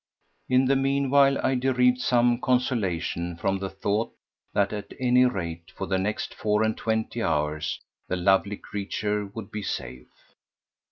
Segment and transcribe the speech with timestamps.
[0.49, 4.11] In the meanwhile I derived some consolation from the thought
[4.51, 9.51] that at any rate for the next four and twenty hours the lovely creature would
[9.51, 10.07] be safe.